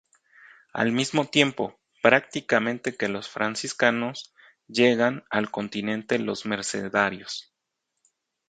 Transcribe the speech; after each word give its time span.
Al 0.73 0.91
mismo 0.91 1.25
tiempo, 1.27 1.79
prácticamente 2.01 2.97
que 2.97 3.07
los 3.07 3.29
franciscanos, 3.29 4.33
llegan 4.67 5.23
al 5.29 5.51
continente 5.51 6.17
los 6.17 6.47
mercedarios. 6.47 7.53